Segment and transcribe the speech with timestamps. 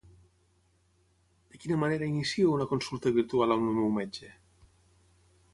[1.51, 4.33] De quina manera inicio una consulta virtual amb el meu metge?